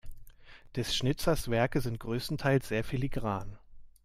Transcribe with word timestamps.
Des 0.77 0.95
Schnitzers 0.95 1.51
Werke 1.51 1.79
sind 1.79 1.99
größtenteils 1.99 2.67
sehr 2.69 2.83
filigran. 2.83 3.59